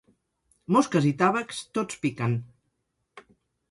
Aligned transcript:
Mosques 0.77 1.07
i 1.11 1.13
tàvecs, 1.21 1.61
tots 1.79 2.03
piquen. 2.07 2.37